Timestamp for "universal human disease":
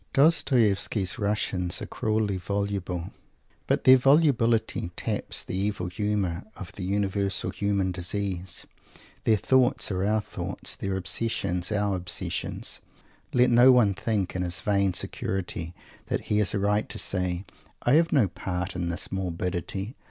6.83-8.65